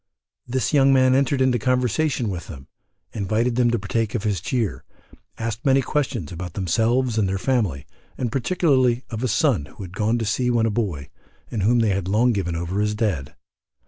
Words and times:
The 0.47 0.67
young 0.71 0.91
man 0.91 1.13
entered 1.13 1.41
into 1.41 1.59
conversation 1.59 2.29
with 2.29 2.47
them, 2.47 2.67
invited 3.13 3.55
them 3.55 3.69
to 3.69 3.77
partake 3.77 4.15
of 4.15 4.23
his 4.23 4.41
cheer, 4.41 4.83
asked 5.37 5.63
many 5.63 5.83
questions 5.83 6.31
about 6.31 6.53
themselves 6.53 7.19
and 7.19 7.29
their 7.29 7.37
family, 7.37 7.85
and 8.17 8.31
particularly 8.31 9.03
of 9.11 9.21
a 9.23 9.27
son 9.27 9.65
who 9.65 9.83
had 9.83 9.95
gone 9.95 10.17
to 10.17 10.25
sea 10.25 10.49
when 10.49 10.65
a 10.65 10.71
boy, 10.71 11.09
and 11.51 11.61
whom 11.61 11.77
they 11.81 11.89
had 11.89 12.07
long 12.07 12.31
given 12.33 12.55
over 12.55 12.81
as 12.81 12.95
dead. 12.95 13.35